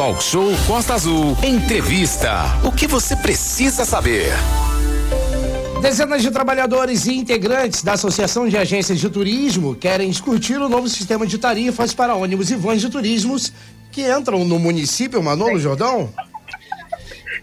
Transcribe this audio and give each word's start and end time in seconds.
Talk 0.00 0.24
Show 0.24 0.50
Costa 0.66 0.94
Azul. 0.94 1.36
Entrevista. 1.44 2.58
O 2.64 2.72
que 2.72 2.86
você 2.86 3.14
precisa 3.14 3.84
saber? 3.84 4.32
Dezenas 5.82 6.22
de 6.22 6.30
trabalhadores 6.30 7.04
e 7.04 7.12
integrantes 7.12 7.82
da 7.82 7.92
Associação 7.92 8.48
de 8.48 8.56
Agências 8.56 8.98
de 8.98 9.10
Turismo 9.10 9.74
querem 9.74 10.08
discutir 10.08 10.58
o 10.58 10.70
novo 10.70 10.88
sistema 10.88 11.26
de 11.26 11.36
tarifas 11.36 11.92
para 11.92 12.14
ônibus 12.14 12.50
e 12.50 12.56
vans 12.56 12.80
de 12.80 12.88
turismos 12.88 13.52
que 13.92 14.10
entram 14.10 14.42
no 14.42 14.58
município, 14.58 15.22
Manolo 15.22 15.60
Jordão? 15.60 16.08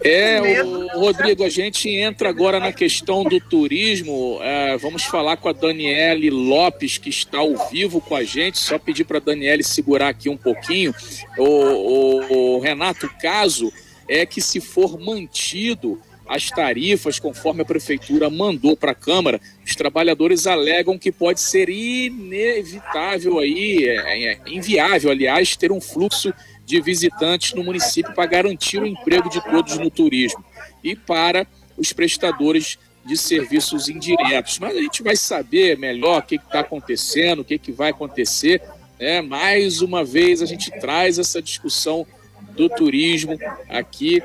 É, 0.04 0.62
o 0.62 1.00
Rodrigo, 1.00 1.44
a 1.44 1.48
gente 1.48 1.88
entra 1.88 2.28
agora 2.28 2.60
na 2.60 2.72
questão 2.72 3.24
do 3.24 3.40
turismo. 3.40 4.38
É, 4.42 4.76
vamos 4.78 5.04
falar 5.04 5.36
com 5.36 5.48
a 5.48 5.52
Daniele 5.52 6.30
Lopes, 6.30 6.98
que 6.98 7.10
está 7.10 7.38
ao 7.38 7.68
vivo 7.68 8.00
com 8.00 8.14
a 8.14 8.24
gente. 8.24 8.58
Só 8.58 8.78
pedir 8.78 9.04
para 9.04 9.18
a 9.18 9.20
Daniele 9.20 9.62
segurar 9.62 10.08
aqui 10.08 10.28
um 10.28 10.36
pouquinho. 10.36 10.94
O, 11.36 11.44
o, 11.44 12.56
o 12.56 12.60
Renato, 12.60 13.06
o 13.06 13.18
caso 13.20 13.72
é 14.08 14.24
que 14.24 14.40
se 14.40 14.60
for 14.60 14.98
mantido 14.98 16.00
as 16.28 16.50
tarifas 16.50 17.18
conforme 17.18 17.62
a 17.62 17.64
prefeitura 17.64 18.28
mandou 18.28 18.76
para 18.76 18.92
a 18.92 18.94
Câmara, 18.94 19.40
os 19.64 19.74
trabalhadores 19.74 20.46
alegam 20.46 20.98
que 20.98 21.10
pode 21.10 21.40
ser 21.40 21.70
inevitável 21.70 23.38
aí, 23.38 23.88
é, 23.88 24.32
é, 24.32 24.38
inviável, 24.46 25.10
aliás, 25.10 25.56
ter 25.56 25.72
um 25.72 25.80
fluxo 25.80 26.32
de 26.68 26.82
visitantes 26.82 27.54
no 27.54 27.64
município 27.64 28.12
para 28.12 28.26
garantir 28.26 28.78
o 28.78 28.86
emprego 28.86 29.30
de 29.30 29.42
todos 29.42 29.78
no 29.78 29.90
turismo 29.90 30.44
e 30.84 30.94
para 30.94 31.46
os 31.78 31.94
prestadores 31.94 32.78
de 33.06 33.16
serviços 33.16 33.88
indiretos. 33.88 34.58
Mas 34.58 34.76
a 34.76 34.80
gente 34.82 35.02
vai 35.02 35.16
saber 35.16 35.78
melhor 35.78 36.18
o 36.18 36.22
que 36.22 36.34
está 36.34 36.60
acontecendo, 36.60 37.38
o 37.38 37.44
que, 37.44 37.58
que 37.58 37.72
vai 37.72 37.88
acontecer. 37.88 38.60
Né? 39.00 39.22
Mais 39.22 39.80
uma 39.80 40.04
vez 40.04 40.42
a 40.42 40.46
gente 40.46 40.70
traz 40.78 41.18
essa 41.18 41.40
discussão 41.40 42.06
do 42.50 42.68
turismo 42.68 43.38
aqui 43.70 44.22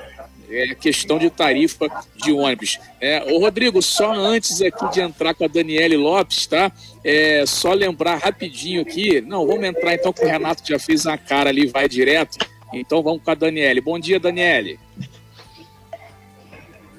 é, 0.50 0.76
questão 0.76 1.18
de 1.18 1.30
tarifa 1.30 1.88
de 2.16 2.32
ônibus. 2.32 2.80
É, 3.00 3.24
ô 3.32 3.40
Rodrigo, 3.40 3.82
só 3.82 4.14
antes 4.14 4.62
aqui 4.62 4.90
de 4.92 5.02
entrar 5.02 5.34
com 5.34 5.46
a 5.46 5.48
Daniele 5.48 5.98
Lopes, 5.98 6.46
tá? 6.46 6.72
É, 7.04 7.46
só 7.46 7.74
lembrar 7.74 8.18
rapidinho 8.18 8.82
aqui. 8.82 9.22
Não, 9.22 9.46
vamos 9.48 9.64
entrar 9.64 9.94
então 9.94 10.14
com 10.14 10.26
o 10.26 10.28
Renato, 10.28 10.64
que 10.64 10.70
já 10.70 10.80
fez 10.80 11.06
a 11.06 11.18
cara 11.18 11.50
ali, 11.50 11.66
vai 11.66 11.88
direto. 11.88 12.38
Então 12.74 13.02
vamos 13.02 13.24
com 13.24 13.32
a 13.32 13.36
Daniele. 13.36 13.82
Bom 13.82 14.00
dia, 14.00 14.20
Daniele. 14.20 14.80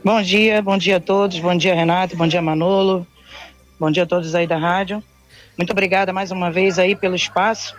Bom 0.04 0.20
dia, 0.20 0.60
bom 0.60 0.76
dia 0.76 0.96
a 0.96 1.00
todos. 1.00 1.38
Bom 1.38 1.56
dia, 1.56 1.74
Renato. 1.74 2.16
Bom 2.16 2.26
dia, 2.26 2.42
Manolo. 2.42 3.06
Bom 3.78 3.90
dia 3.90 4.02
a 4.02 4.06
todos 4.06 4.34
aí 4.34 4.46
da 4.46 4.56
rádio. 4.56 5.02
Muito 5.56 5.70
obrigada 5.70 6.12
mais 6.12 6.30
uma 6.30 6.50
vez 6.50 6.78
aí 6.78 6.96
pelo 6.96 7.14
espaço, 7.14 7.76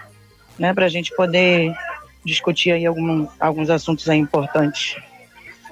né, 0.58 0.74
para 0.74 0.86
a 0.86 0.90
gente 0.90 1.14
poder 1.14 1.76
discutir 2.24 2.72
aí 2.72 2.86
algum, 2.86 3.28
alguns 3.40 3.70
assuntos 3.70 4.10
aí 4.10 4.18
importantes 4.18 4.96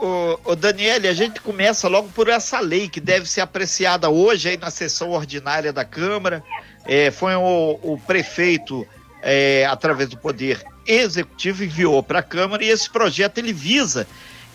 o, 0.03 0.39
o 0.43 0.55
Daniele, 0.55 1.07
a 1.07 1.13
gente 1.13 1.39
começa 1.39 1.87
logo 1.87 2.09
por 2.09 2.27
essa 2.27 2.59
lei 2.59 2.89
que 2.89 2.99
deve 2.99 3.27
ser 3.27 3.41
apreciada 3.41 4.09
hoje 4.09 4.49
aí 4.49 4.57
na 4.57 4.69
sessão 4.69 5.11
ordinária 5.11 5.71
da 5.71 5.85
Câmara. 5.85 6.43
É, 6.85 7.09
foi 7.09 7.33
o, 7.35 7.79
o 7.81 7.97
prefeito, 8.05 8.85
é, 9.21 9.65
através 9.65 10.09
do 10.09 10.17
Poder 10.17 10.61
Executivo, 10.85 11.63
enviou 11.63 12.03
para 12.03 12.19
a 12.19 12.23
Câmara 12.23 12.63
e 12.63 12.69
esse 12.69 12.89
projeto 12.89 13.37
ele 13.37 13.53
visa 13.53 14.05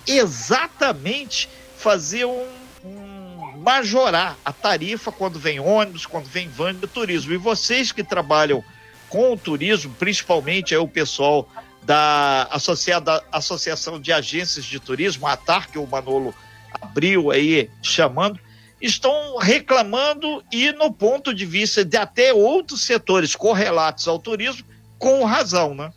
exatamente 0.07 1.49
fazer 1.77 2.27
um, 2.27 2.47
um 2.85 3.57
majorar 3.57 4.37
a 4.45 4.53
tarifa 4.53 5.11
quando 5.11 5.39
vem 5.39 5.59
ônibus, 5.59 6.05
quando 6.05 6.27
vem 6.27 6.49
van 6.49 6.75
de 6.75 6.87
turismo. 6.87 7.33
E 7.33 7.39
vocês 7.39 7.91
que 7.91 8.05
trabalham 8.05 8.63
com 9.09 9.33
o 9.33 9.39
turismo, 9.39 9.95
principalmente 9.99 10.75
é 10.75 10.79
o 10.79 10.87
pessoal 10.87 11.49
da 11.89 12.43
Associada, 12.51 13.25
Associação 13.33 13.99
de 13.99 14.13
Agências 14.13 14.67
de 14.67 14.79
Turismo, 14.79 15.27
a 15.27 15.33
ATAR, 15.33 15.71
que 15.71 15.79
o 15.79 15.87
Manolo 15.87 16.35
abriu 16.83 17.31
aí 17.31 17.71
chamando, 17.83 18.39
estão 18.79 19.39
reclamando 19.39 20.45
e 20.53 20.71
no 20.73 20.93
ponto 20.93 21.33
de 21.33 21.47
vista 21.47 21.83
de 21.83 21.97
até 21.97 22.31
outros 22.31 22.83
setores 22.83 23.35
correlatos 23.35 24.07
ao 24.07 24.19
turismo, 24.19 24.67
com 24.99 25.25
razão, 25.25 25.75
né? 25.75 25.91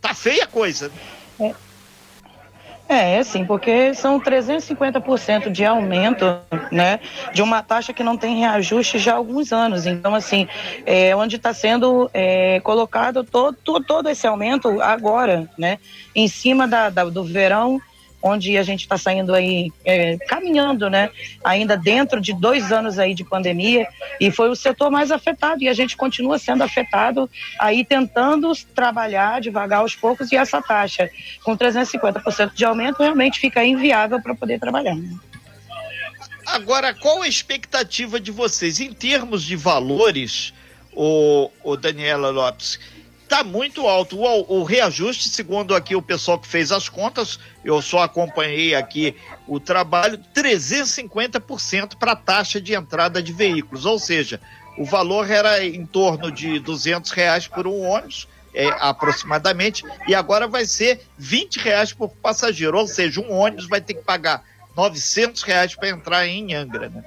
Tá 0.00 0.14
feia 0.14 0.44
a 0.44 0.46
coisa. 0.46 0.90
Né? 1.38 1.54
É. 2.88 3.14
Sim, 3.24 3.44
porque 3.44 3.94
são 3.94 4.20
350% 4.20 5.50
de 5.50 5.64
aumento, 5.64 6.24
né, 6.70 7.00
de 7.32 7.42
uma 7.42 7.62
taxa 7.62 7.92
que 7.92 8.02
não 8.02 8.16
tem 8.16 8.38
reajuste 8.38 8.98
já 8.98 9.12
há 9.12 9.16
alguns 9.16 9.52
anos. 9.52 9.86
Então, 9.86 10.14
assim, 10.14 10.46
é 10.84 11.14
onde 11.16 11.36
está 11.36 11.52
sendo 11.52 12.10
é, 12.12 12.60
colocado 12.60 13.24
todo, 13.24 13.56
todo, 13.64 13.84
todo 13.84 14.08
esse 14.08 14.26
aumento 14.26 14.80
agora, 14.80 15.48
né, 15.58 15.78
em 16.14 16.28
cima 16.28 16.68
da, 16.68 16.90
da 16.90 17.04
do 17.04 17.24
verão 17.24 17.80
onde 18.24 18.56
a 18.56 18.62
gente 18.62 18.80
está 18.80 18.96
saindo 18.96 19.34
aí, 19.34 19.70
é, 19.84 20.16
caminhando, 20.26 20.88
né? 20.88 21.10
Ainda 21.44 21.76
dentro 21.76 22.22
de 22.22 22.32
dois 22.32 22.72
anos 22.72 22.98
aí 22.98 23.14
de 23.14 23.22
pandemia, 23.22 23.86
e 24.18 24.30
foi 24.30 24.48
o 24.48 24.56
setor 24.56 24.90
mais 24.90 25.12
afetado, 25.12 25.62
e 25.62 25.68
a 25.68 25.74
gente 25.74 25.94
continua 25.94 26.38
sendo 26.38 26.64
afetado 26.64 27.30
aí 27.60 27.84
tentando 27.84 28.50
trabalhar 28.74 29.42
devagar 29.42 29.80
aos 29.80 29.94
poucos, 29.94 30.32
e 30.32 30.36
essa 30.36 30.62
taxa 30.62 31.10
com 31.44 31.54
350% 31.54 32.54
de 32.54 32.64
aumento 32.64 33.02
realmente 33.02 33.38
fica 33.38 33.62
inviável 33.62 34.18
para 34.22 34.34
poder 34.34 34.58
trabalhar. 34.58 34.96
Agora, 36.46 36.94
qual 36.94 37.20
a 37.20 37.28
expectativa 37.28 38.18
de 38.18 38.30
vocês 38.30 38.80
em 38.80 38.92
termos 38.92 39.42
de 39.42 39.54
valores, 39.54 40.54
o, 40.94 41.50
o 41.62 41.76
Daniela 41.76 42.30
Lopes? 42.30 42.78
Está 43.34 43.42
muito 43.42 43.88
alto. 43.88 44.16
O, 44.20 44.60
o, 44.60 44.62
reajuste, 44.62 45.28
segundo 45.28 45.74
aqui 45.74 45.96
o 45.96 46.02
pessoal 46.02 46.38
que 46.38 46.46
fez 46.46 46.70
as 46.70 46.88
contas, 46.88 47.40
eu 47.64 47.82
só 47.82 48.04
acompanhei 48.04 48.76
aqui 48.76 49.16
o 49.48 49.58
trabalho, 49.58 50.20
350% 50.32 51.96
para 51.96 52.12
a 52.12 52.16
taxa 52.16 52.60
de 52.60 52.74
entrada 52.74 53.20
de 53.20 53.32
veículos, 53.32 53.84
ou 53.84 53.98
seja, 53.98 54.40
o 54.78 54.84
valor 54.84 55.28
era 55.28 55.64
em 55.64 55.84
torno 55.84 56.30
de 56.30 56.60
200 56.60 57.10
reais 57.10 57.48
por 57.48 57.66
um 57.66 57.80
ônibus, 57.80 58.28
é, 58.54 58.68
aproximadamente, 58.78 59.82
e 60.06 60.14
agora 60.14 60.46
vai 60.46 60.64
ser 60.64 61.04
20 61.18 61.56
reais 61.56 61.92
por 61.92 62.10
passageiro, 62.10 62.78
ou 62.78 62.86
seja, 62.86 63.20
um 63.20 63.32
ônibus 63.32 63.66
vai 63.66 63.80
ter 63.80 63.94
que 63.94 64.02
pagar 64.02 64.44
900 64.76 65.42
reais 65.42 65.74
para 65.74 65.88
entrar 65.88 66.26
em 66.26 66.54
Angra, 66.54 66.88
né? 66.88 67.04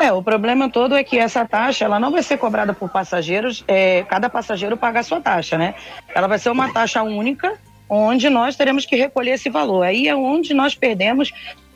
É, 0.00 0.10
o 0.10 0.22
problema 0.22 0.70
todo 0.70 0.96
é 0.96 1.04
que 1.04 1.18
essa 1.18 1.44
taxa 1.46 1.84
ela 1.84 2.00
não 2.00 2.10
vai 2.10 2.22
ser 2.22 2.38
cobrada 2.38 2.72
por 2.72 2.88
passageiros, 2.88 3.62
é, 3.68 4.02
cada 4.04 4.30
passageiro 4.30 4.74
paga 4.74 5.00
a 5.00 5.02
sua 5.02 5.20
taxa, 5.20 5.58
né? 5.58 5.74
Ela 6.14 6.26
vai 6.26 6.38
ser 6.38 6.48
uma 6.48 6.72
taxa 6.72 7.02
única, 7.02 7.58
onde 7.86 8.30
nós 8.30 8.56
teremos 8.56 8.86
que 8.86 8.96
recolher 8.96 9.32
esse 9.32 9.50
valor. 9.50 9.82
Aí 9.82 10.08
é 10.08 10.16
onde 10.16 10.54
nós 10.54 10.74
perdemos 10.74 11.30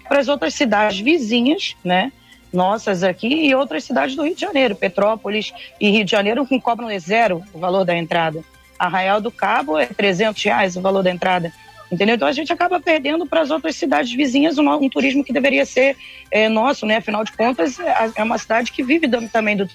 para 0.08 0.20
as 0.20 0.28
outras 0.28 0.54
cidades 0.54 1.00
vizinhas, 1.00 1.76
né? 1.84 2.10
Nossas 2.50 3.02
aqui 3.02 3.46
e 3.46 3.54
outras 3.54 3.84
cidades 3.84 4.16
do 4.16 4.24
Rio 4.24 4.34
de 4.34 4.40
Janeiro, 4.40 4.74
Petrópolis 4.74 5.52
e 5.78 5.90
Rio 5.90 6.04
de 6.06 6.10
Janeiro, 6.10 6.46
que 6.46 6.58
cobram 6.58 6.88
zero 6.98 7.42
o 7.52 7.58
valor 7.58 7.84
da 7.84 7.94
entrada. 7.94 8.42
Arraial 8.78 9.20
do 9.20 9.30
Cabo 9.30 9.78
é 9.78 9.84
300 9.84 10.42
reais 10.42 10.76
o 10.76 10.80
valor 10.80 11.02
da 11.02 11.10
entrada. 11.10 11.52
Entendeu? 11.90 12.16
Então 12.16 12.26
a 12.26 12.32
gente 12.32 12.52
acaba 12.52 12.80
perdendo 12.80 13.26
para 13.26 13.40
as 13.40 13.50
outras 13.50 13.76
cidades 13.76 14.12
vizinhas 14.12 14.58
um, 14.58 14.68
um, 14.70 14.88
turismo 14.88 15.22
que 15.22 15.32
deveria 15.32 15.66
ser 15.66 15.96
é, 16.30 16.48
nosso, 16.48 16.86
né? 16.86 16.96
Afinal 16.96 17.24
de 17.24 17.32
contas, 17.32 17.78
é, 17.78 18.12
é 18.16 18.22
uma 18.22 18.38
cidade 18.38 18.72
que 18.72 18.82
vive 18.82 19.08
também 19.28 19.56
do 19.56 19.68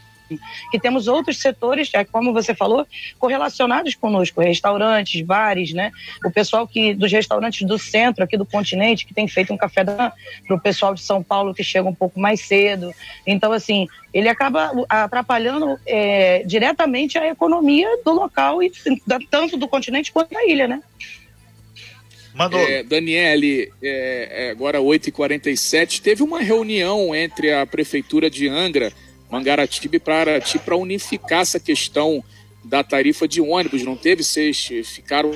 que 0.72 0.80
temos 0.80 1.08
outros 1.08 1.40
setores, 1.40 1.90
é, 1.94 2.04
como 2.04 2.34
você 2.34 2.54
falou, 2.54 2.86
correlacionados 3.18 3.96
conosco, 3.96 4.42
restaurantes, 4.42 5.22
bares, 5.22 5.74
né? 5.74 5.92
O 6.24 6.32
pessoal 6.32 6.68
que 6.68 6.94
dos 6.94 7.12
restaurantes 7.12 7.66
do 7.66 7.78
centro 7.80 8.24
aqui 8.24 8.38
do 8.38 8.46
continente 8.46 9.06
que 9.06 9.14
tem 9.14 9.28
feito 9.28 9.54
um 9.54 9.58
café 9.58 9.84
da 9.84 10.14
para 10.48 10.56
o 10.56 10.60
pessoal 10.60 10.94
de 10.94 11.02
São 11.02 11.24
Paulo 11.24 11.54
que 11.54 11.64
chega 11.64 11.88
um 11.88 11.96
pouco 11.96 12.20
mais 12.20 12.42
cedo. 12.42 12.94
Então, 13.26 13.52
assim, 13.52 13.88
ele 14.14 14.30
acaba 14.30 14.72
atrapalhando 14.88 15.80
é, 15.86 16.44
diretamente 16.44 17.18
a 17.18 17.28
economia 17.28 17.88
do 18.04 18.12
local 18.12 18.62
e 18.62 18.72
tanto 19.30 19.58
do 19.58 19.68
continente 19.68 20.12
quanto 20.12 20.34
da 20.34 20.46
ilha, 20.46 20.68
né? 20.68 20.82
Mandou. 22.34 22.60
É, 22.60 22.84
Daniele, 22.84 23.72
é, 23.82 24.48
é 24.48 24.52
agora 24.52 24.80
8h47, 24.80 26.02
teve 26.02 26.24
uma 26.24 26.40
reunião 26.40 27.14
entre 27.16 27.52
a 27.52 27.66
Prefeitura 27.66 28.30
de 28.30 28.48
Angra, 28.48 28.94
Mangaratiba 29.30 29.96
e 29.96 30.00
Paraty 30.00 30.60
para 30.60 30.76
unificar 30.76 31.42
essa 31.42 31.60
questão 31.60 32.24
da 32.64 32.84
tarifa 32.84 33.28
de 33.28 33.42
ônibus, 33.42 33.84
não 33.84 33.96
teve? 33.96 34.24
Vocês 34.24 34.58
ficaram 34.86 35.32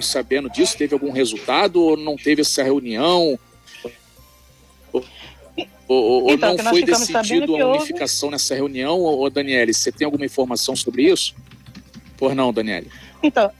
sabendo 0.00 0.48
disso? 0.48 0.76
Teve 0.76 0.94
algum 0.94 1.10
resultado 1.10 1.80
ou 1.80 1.96
não 1.96 2.16
teve 2.16 2.42
essa 2.42 2.62
reunião? 2.62 3.38
Ou, 5.88 6.24
ou, 6.24 6.30
então, 6.30 6.56
não 6.56 6.64
foi 6.64 6.84
decidido 6.84 7.56
a 7.56 7.72
unificação 7.72 8.28
houve... 8.28 8.34
nessa 8.34 8.54
reunião, 8.54 8.98
ou, 8.98 9.28
Daniele, 9.28 9.74
você 9.74 9.92
tem 9.92 10.04
alguma 10.04 10.24
informação 10.24 10.74
sobre 10.74 11.02
isso? 11.10 11.34
Por 12.16 12.34
não, 12.34 12.52
Daniele? 12.52 12.90
Então, 13.22 13.50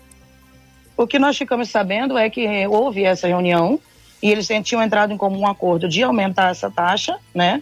o 1.02 1.06
que 1.06 1.18
nós 1.18 1.36
ficamos 1.36 1.68
sabendo 1.68 2.16
é 2.16 2.30
que 2.30 2.66
houve 2.66 3.04
essa 3.04 3.26
reunião 3.26 3.78
e 4.22 4.30
eles 4.30 4.48
tinham 4.62 4.82
entrado 4.82 5.12
em 5.12 5.16
comum 5.16 5.46
acordo 5.46 5.88
de 5.88 6.02
aumentar 6.02 6.50
essa 6.50 6.70
taxa, 6.70 7.18
né? 7.34 7.60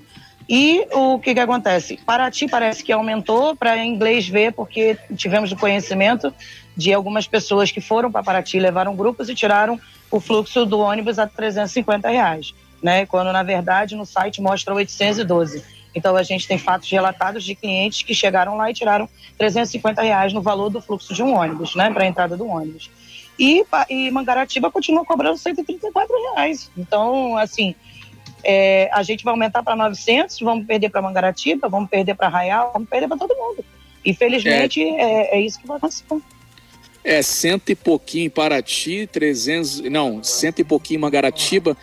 E 0.49 0.87
o 0.93 1.19
que, 1.19 1.33
que 1.33 1.41
acontece? 1.41 1.97
Paraty 2.05 2.49
parece 2.49 2.83
que 2.83 2.93
aumentou 2.93 3.55
para 3.55 3.85
inglês 3.85 4.29
ver, 4.29 4.53
porque 4.53 4.99
tivemos 5.17 5.53
o 5.53 5.57
conhecimento 5.57 6.35
de 6.77 6.93
algumas 6.93 7.27
pessoas 7.27 7.71
que 7.71 7.81
foram 7.81 8.11
para 8.11 8.23
Paraty, 8.23 8.59
levaram 8.59 8.97
grupos 8.97 9.29
e 9.29 9.35
tiraram 9.35 9.81
o 10.11 10.19
fluxo 10.19 10.67
do 10.67 10.81
ônibus 10.81 11.19
a 11.19 11.27
350 11.27 12.09
reais, 12.09 12.53
né? 12.83 13.07
Quando 13.07 13.33
na 13.33 13.43
verdade 13.43 13.95
no 13.95 14.05
site 14.05 14.43
mostra 14.43 14.75
812. 14.75 15.65
Então 15.95 16.17
a 16.17 16.23
gente 16.23 16.47
tem 16.47 16.59
fatos 16.59 16.91
relatados 16.91 17.45
de 17.45 17.55
clientes 17.55 18.03
que 18.03 18.15
chegaram 18.15 18.57
lá 18.57 18.71
e 18.71 18.75
tiraram 18.75 19.09
350 19.39 20.03
reais 20.03 20.33
no 20.33 20.43
valor 20.43 20.69
do 20.69 20.81
fluxo 20.81 21.15
de 21.15 21.23
um 21.23 21.35
ônibus, 21.35 21.75
né? 21.75 21.91
Para 21.91 22.05
a 22.05 22.07
entrada 22.07 22.37
do 22.37 22.47
ônibus. 22.47 22.91
E, 23.41 23.65
e 23.89 24.11
Mangaratiba 24.11 24.71
continua 24.71 25.03
cobrando 25.03 25.39
134 25.39 26.15
reais. 26.35 26.71
Então, 26.77 27.39
assim, 27.39 27.75
é, 28.45 28.91
a 28.93 29.03
gente 29.03 29.25
vai 29.25 29.33
aumentar 29.33 29.63
para 29.63 29.75
900, 29.75 30.41
vamos 30.41 30.67
perder 30.67 30.91
para 30.91 31.01
Mangaratiba, 31.01 31.67
vamos 31.67 31.89
perder 31.89 32.15
para 32.15 32.27
Arraial, 32.27 32.71
vamos 32.75 32.87
perder 32.87 33.09
para 33.09 33.17
todo 33.17 33.35
mundo. 33.35 33.65
Infelizmente, 34.05 34.83
é. 34.83 35.01
É, 35.01 35.39
é, 35.39 35.41
isso 35.41 35.59
que 35.59 35.67
vai 35.67 35.79
acontecer. 35.79 36.05
É, 37.03 37.23
cento 37.23 37.71
e 37.71 37.75
pouquinho 37.75 38.27
em 38.27 38.31
Paraty, 38.31 39.07
300, 39.07 39.81
não, 39.91 40.23
cento 40.23 40.59
e 40.59 40.65
pouquinho 40.65 40.99
em 40.99 41.01
Mangaratiba, 41.01 41.75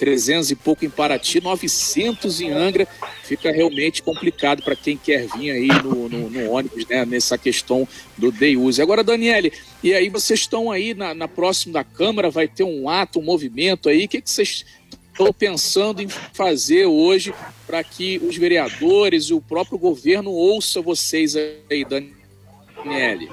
300 0.00 0.50
e 0.50 0.56
pouco 0.56 0.82
em 0.82 0.88
Paraty, 0.88 1.42
900 1.42 2.40
em 2.40 2.50
Angra. 2.50 2.88
Fica 3.22 3.52
realmente 3.52 4.02
complicado 4.02 4.62
para 4.62 4.74
quem 4.74 4.96
quer 4.96 5.26
vir 5.28 5.50
aí 5.50 5.68
no, 5.84 6.08
no, 6.08 6.30
no, 6.30 6.50
ônibus, 6.50 6.86
né? 6.86 7.04
Nessa 7.04 7.36
questão 7.36 7.86
do 8.16 8.32
day 8.32 8.56
use. 8.56 8.80
Agora, 8.80 9.04
Daniele, 9.04 9.52
e 9.82 9.92
aí 9.92 10.08
vocês 10.08 10.40
estão 10.40 10.72
aí 10.72 10.94
na, 10.94 11.12
na 11.12 11.28
próxima 11.28 11.74
da 11.74 11.84
Câmara, 11.84 12.30
vai 12.30 12.48
ter 12.48 12.64
um 12.64 12.88
ato, 12.88 13.20
um 13.20 13.22
movimento 13.22 13.90
aí. 13.90 14.06
O 14.06 14.08
que, 14.08 14.22
que 14.22 14.30
vocês 14.30 14.64
estão 15.12 15.30
pensando 15.34 16.00
em 16.00 16.08
fazer 16.08 16.86
hoje 16.86 17.34
para 17.66 17.84
que 17.84 18.18
os 18.24 18.38
vereadores 18.38 19.24
e 19.24 19.34
o 19.34 19.40
próprio 19.40 19.76
governo 19.76 20.30
ouça 20.30 20.80
vocês 20.80 21.36
aí, 21.36 21.84
Daniele? 21.84 23.28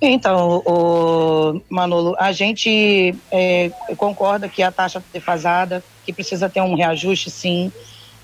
Então, 0.00 0.62
o 0.66 1.60
Manolo, 1.70 2.14
a 2.18 2.30
gente 2.30 3.14
é, 3.30 3.70
concorda 3.96 4.48
que 4.48 4.62
a 4.62 4.70
taxa 4.70 4.98
está 4.98 5.10
defasada, 5.12 5.82
que 6.04 6.12
precisa 6.12 6.48
ter 6.50 6.60
um 6.60 6.74
reajuste, 6.74 7.30
sim, 7.30 7.72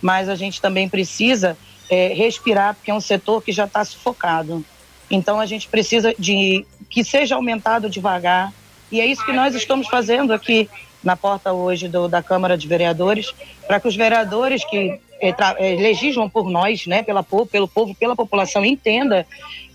mas 0.00 0.28
a 0.28 0.34
gente 0.34 0.60
também 0.60 0.88
precisa 0.88 1.56
é, 1.88 2.08
respirar, 2.08 2.74
porque 2.74 2.90
é 2.90 2.94
um 2.94 3.00
setor 3.00 3.42
que 3.42 3.52
já 3.52 3.64
está 3.64 3.84
sufocado. 3.84 4.64
Então, 5.10 5.40
a 5.40 5.46
gente 5.46 5.66
precisa 5.68 6.14
de 6.18 6.66
que 6.90 7.02
seja 7.02 7.36
aumentado 7.36 7.88
devagar, 7.88 8.52
e 8.90 9.00
é 9.00 9.06
isso 9.06 9.24
que 9.24 9.32
nós 9.32 9.54
estamos 9.54 9.88
fazendo 9.88 10.34
aqui 10.34 10.68
na 11.02 11.16
porta 11.16 11.52
hoje 11.52 11.88
do, 11.88 12.08
da 12.08 12.22
Câmara 12.22 12.56
de 12.56 12.68
Vereadores, 12.68 13.32
para 13.66 13.80
que 13.80 13.88
os 13.88 13.96
vereadores 13.96 14.64
que 14.64 15.00
é, 15.20 15.30
é, 15.30 15.76
legislam 15.76 16.28
por 16.28 16.50
nós, 16.50 16.86
né, 16.86 17.02
pela, 17.02 17.22
pelo 17.22 17.68
povo, 17.68 17.94
pela 17.94 18.16
população, 18.16 18.64
entenda 18.64 19.26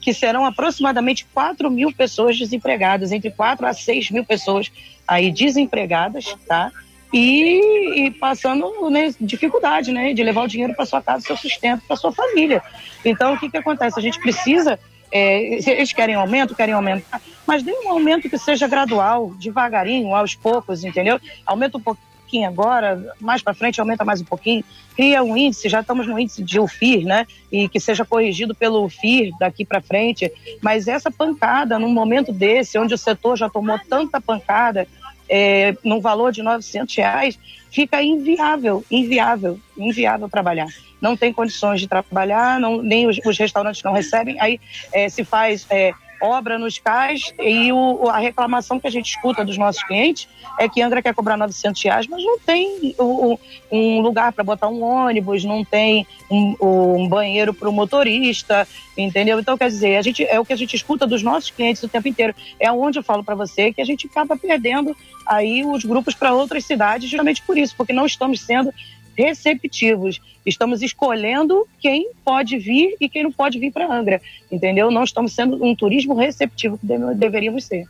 que 0.01 0.13
serão 0.13 0.45
aproximadamente 0.45 1.25
4 1.33 1.71
mil 1.71 1.91
pessoas 1.93 2.37
desempregadas, 2.37 3.11
entre 3.11 3.31
4 3.31 3.65
a 3.65 3.73
6 3.73 4.11
mil 4.11 4.25
pessoas 4.25 4.71
aí 5.07 5.31
desempregadas, 5.31 6.35
tá? 6.47 6.71
E, 7.13 8.07
e 8.07 8.11
passando 8.11 8.89
né, 8.89 9.13
dificuldade, 9.19 9.91
né, 9.93 10.13
de 10.13 10.21
levar 10.21 10.43
o 10.43 10.47
dinheiro 10.47 10.73
para 10.75 10.85
sua 10.85 11.01
casa, 11.01 11.25
seu 11.25 11.37
sustento, 11.37 11.81
para 11.87 11.95
sua 11.95 12.11
família. 12.11 12.61
Então, 13.05 13.33
o 13.33 13.39
que, 13.39 13.49
que 13.49 13.57
acontece? 13.57 13.97
A 13.97 14.03
gente 14.03 14.19
precisa, 14.19 14.77
é, 15.11 15.55
eles 15.69 15.93
querem 15.93 16.15
aumento, 16.15 16.55
querem 16.55 16.73
aumentar, 16.73 17.21
mas 17.45 17.63
dê 17.63 17.71
um 17.71 17.89
aumento 17.89 18.29
que 18.29 18.37
seja 18.37 18.67
gradual, 18.67 19.33
devagarinho, 19.39 20.13
aos 20.13 20.35
poucos, 20.35 20.83
entendeu? 20.83 21.19
Aumenta 21.45 21.77
um 21.77 21.81
pouquinho 21.81 22.47
agora, 22.47 23.13
mais 23.21 23.41
para 23.41 23.53
frente 23.53 23.79
aumenta 23.79 24.03
mais 24.03 24.19
um 24.19 24.25
pouquinho, 24.25 24.63
cria 24.95 25.23
um 25.23 25.37
índice, 25.37 25.69
já 25.69 25.79
estamos 25.79 26.05
no 26.07 26.19
índice 26.19 26.43
de 26.43 26.59
UFIR, 26.59 27.05
né? 27.05 27.25
E 27.49 27.69
que 27.69 27.79
seja 27.79 28.03
corrigido 28.03 28.53
pelo 28.53 28.83
UFIR 28.83 29.31
daqui 29.39 29.63
para 29.63 29.79
frente. 29.79 30.29
Mas 30.61 30.87
essa 30.87 31.09
pancada, 31.09 31.79
num 31.79 31.91
momento 31.91 32.33
desse, 32.33 32.77
onde 32.77 32.93
o 32.93 32.97
setor 32.97 33.37
já 33.37 33.49
tomou 33.49 33.79
tanta 33.87 34.19
pancada, 34.19 34.87
é, 35.29 35.75
num 35.83 35.99
valor 35.99 36.31
de 36.31 36.41
900 36.41 36.95
reais, 36.95 37.39
fica 37.69 38.01
inviável, 38.01 38.83
inviável, 38.89 39.59
inviável 39.77 40.29
trabalhar. 40.29 40.67
Não 41.01 41.15
tem 41.15 41.31
condições 41.31 41.79
de 41.79 41.87
trabalhar, 41.87 42.59
não, 42.59 42.81
nem 42.81 43.07
os, 43.07 43.19
os 43.25 43.37
restaurantes 43.37 43.83
não 43.83 43.93
recebem, 43.93 44.39
aí 44.39 44.59
é, 44.91 45.07
se 45.09 45.23
faz 45.23 45.65
é, 45.69 45.93
obra 46.21 46.57
nos 46.57 46.79
cais 46.79 47.33
e 47.39 47.71
o, 47.71 48.09
a 48.09 48.17
reclamação 48.17 48.79
que 48.79 48.87
a 48.87 48.91
gente 48.91 49.09
escuta 49.09 49.43
dos 49.45 49.57
nossos 49.57 49.83
clientes 49.83 50.27
é 50.59 50.67
que 50.67 50.81
Angra 50.81 51.01
quer 51.01 51.13
cobrar 51.13 51.37
900 51.37 51.81
reais, 51.83 52.07
mas 52.07 52.23
não 52.23 52.39
tem 52.39 52.95
o, 52.97 53.39
um 53.71 54.01
lugar 54.01 54.31
para 54.33 54.43
botar 54.43 54.67
um 54.67 54.83
ônibus, 54.83 55.43
não 55.43 55.63
tem 55.63 56.07
um, 56.29 56.55
um 56.61 57.07
banheiro 57.07 57.53
para 57.53 57.69
o 57.69 57.73
motorista, 57.73 58.67
entendeu? 58.97 59.39
Então, 59.39 59.57
quer 59.57 59.67
dizer, 59.67 59.97
a 59.97 60.01
gente, 60.01 60.23
é 60.23 60.39
o 60.39 60.45
que 60.45 60.53
a 60.53 60.57
gente 60.57 60.75
escuta 60.75 61.05
dos 61.05 61.21
nossos 61.21 61.51
clientes 61.51 61.83
o 61.83 61.87
tempo 61.87 62.07
inteiro. 62.07 62.33
É 62.59 62.71
onde 62.71 62.97
eu 62.97 63.03
falo 63.03 63.23
para 63.23 63.35
você 63.35 63.71
que 63.71 63.81
a 63.81 63.85
gente 63.85 64.07
acaba 64.07 64.35
perdendo 64.37 64.95
aí 65.25 65.63
os 65.65 65.83
grupos 65.83 66.15
para 66.15 66.33
outras 66.33 66.65
cidades, 66.65 67.09
geralmente 67.09 67.41
por 67.41 67.57
isso, 67.57 67.75
porque 67.75 67.93
não 67.93 68.05
estamos 68.05 68.41
sendo 68.41 68.73
receptivos. 69.17 70.21
Estamos 70.45 70.81
escolhendo 70.81 71.67
quem 71.79 72.11
pode 72.23 72.57
vir 72.57 72.95
e 73.01 73.09
quem 73.09 73.23
não 73.23 73.31
pode 73.31 73.57
vir 73.57 73.71
para 73.71 73.91
Angra, 73.91 74.21
entendeu? 74.51 74.91
Não 74.91 75.03
estamos 75.03 75.33
sendo 75.33 75.63
um 75.63 75.75
turismo 75.75 76.13
receptivo 76.13 76.77
que 76.77 76.87
deveríamos 77.15 77.65
ser. 77.65 77.85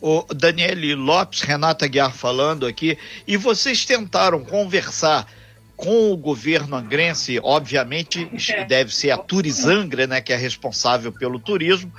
O 0.00 0.22
Daniele 0.32 0.94
Lopes, 0.94 1.40
Renata 1.40 1.88
Guiar 1.88 2.14
falando 2.14 2.66
aqui, 2.66 2.96
e 3.26 3.36
vocês 3.36 3.84
tentaram 3.84 4.44
conversar 4.44 5.26
com 5.74 6.12
o 6.12 6.16
governo 6.16 6.76
angrense, 6.76 7.40
obviamente 7.42 8.28
deve 8.68 8.94
ser 8.94 9.10
a 9.10 9.16
Turizangra, 9.18 10.06
né, 10.06 10.20
que 10.20 10.32
é 10.32 10.36
responsável 10.36 11.12
pelo 11.12 11.40
turismo, 11.40 11.92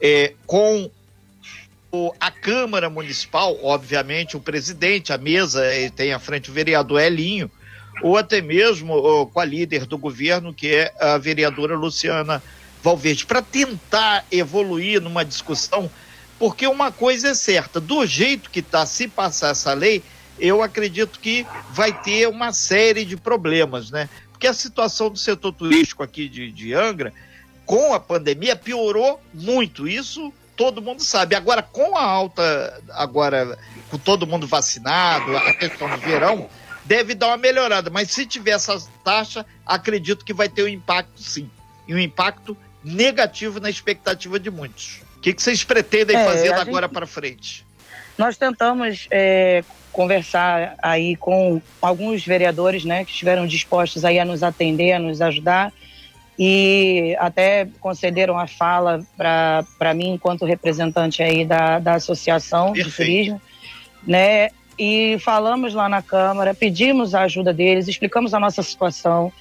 é, 0.00 0.34
com 0.46 0.90
o, 1.90 2.12
a 2.20 2.30
Câmara 2.30 2.90
Municipal, 2.90 3.58
obviamente 3.62 4.36
o 4.36 4.40
presidente, 4.40 5.12
a 5.12 5.18
mesa, 5.18 5.62
tem 5.94 6.12
à 6.12 6.18
frente 6.18 6.50
o 6.50 6.52
vereador 6.52 7.00
Elinho, 7.00 7.50
ou 8.02 8.16
até 8.16 8.40
mesmo 8.40 9.26
com 9.26 9.40
a 9.40 9.44
líder 9.44 9.86
do 9.86 9.96
governo, 9.98 10.52
que 10.52 10.74
é 10.74 10.94
a 11.00 11.18
vereadora 11.18 11.76
Luciana 11.76 12.42
Valverde, 12.82 13.26
para 13.26 13.42
tentar 13.42 14.24
evoluir 14.30 15.00
numa 15.00 15.24
discussão, 15.24 15.90
porque 16.38 16.66
uma 16.66 16.92
coisa 16.92 17.28
é 17.28 17.34
certa, 17.34 17.80
do 17.80 18.04
jeito 18.06 18.50
que 18.50 18.60
está, 18.60 18.84
se 18.84 19.08
passar 19.08 19.50
essa 19.50 19.72
lei, 19.72 20.02
eu 20.38 20.62
acredito 20.62 21.18
que 21.18 21.46
vai 21.70 21.92
ter 21.92 22.28
uma 22.28 22.52
série 22.52 23.04
de 23.04 23.16
problemas, 23.16 23.90
né? 23.90 24.08
Porque 24.30 24.46
a 24.46 24.52
situação 24.52 25.08
do 25.08 25.18
setor 25.18 25.52
turístico 25.52 26.02
aqui 26.02 26.28
de, 26.28 26.52
de 26.52 26.74
Angra, 26.74 27.12
com 27.64 27.94
a 27.94 27.98
pandemia, 27.98 28.54
piorou 28.54 29.18
muito. 29.32 29.88
Isso 29.88 30.30
todo 30.54 30.82
mundo 30.82 31.02
sabe. 31.02 31.34
Agora, 31.34 31.62
com 31.62 31.96
a 31.96 32.02
alta, 32.02 32.82
agora 32.90 33.58
com 33.90 33.98
todo 33.98 34.26
mundo 34.26 34.46
vacinado, 34.46 35.36
a 35.36 35.54
questão 35.54 35.88
do 35.88 35.96
verão, 35.98 36.48
deve 36.86 37.14
dar 37.14 37.28
uma 37.28 37.36
melhorada. 37.36 37.90
Mas 37.90 38.10
se 38.10 38.24
tiver 38.26 38.52
essa 38.52 38.80
taxa, 39.04 39.44
acredito 39.64 40.24
que 40.24 40.32
vai 40.32 40.48
ter 40.48 40.62
um 40.62 40.68
impacto 40.68 41.20
sim. 41.20 41.50
E 41.86 41.94
um 41.94 41.98
impacto 41.98 42.56
negativo 42.82 43.60
na 43.60 43.68
expectativa 43.68 44.38
de 44.38 44.50
muitos. 44.50 45.02
O 45.16 45.20
que, 45.20 45.32
que 45.32 45.42
vocês 45.42 45.64
pretendem 45.64 46.16
é, 46.16 46.24
fazer 46.24 46.52
agora 46.52 46.88
para 46.88 47.06
frente? 47.06 47.66
Nós 48.16 48.36
tentamos 48.36 49.06
é, 49.10 49.62
conversar 49.92 50.74
aí 50.82 51.16
com 51.16 51.60
alguns 51.82 52.24
vereadores, 52.24 52.84
né, 52.84 53.04
que 53.04 53.10
estiveram 53.10 53.46
dispostos 53.46 54.04
aí 54.04 54.18
a 54.18 54.24
nos 54.24 54.42
atender, 54.42 54.92
a 54.92 54.98
nos 54.98 55.20
ajudar 55.20 55.72
e 56.38 57.16
até 57.18 57.66
concederam 57.80 58.38
a 58.38 58.46
fala 58.46 59.02
para 59.16 59.94
mim 59.94 60.12
enquanto 60.12 60.44
representante 60.44 61.22
aí 61.22 61.44
da, 61.44 61.78
da 61.78 61.94
associação 61.94 62.72
Perfeito. 62.72 62.90
de 62.90 62.96
turismo, 62.96 63.42
né? 64.06 64.50
E 64.78 65.16
falamos 65.20 65.74
lá 65.74 65.88
na 65.88 66.02
Câmara, 66.02 66.54
pedimos 66.54 67.14
a 67.14 67.22
ajuda 67.22 67.52
deles, 67.52 67.88
explicamos 67.88 68.34
a 68.34 68.40
nossa 68.40 68.62
situação 68.62 69.32